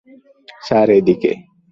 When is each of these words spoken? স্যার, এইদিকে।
স্যার, 0.63 0.87
এইদিকে। 0.89 1.31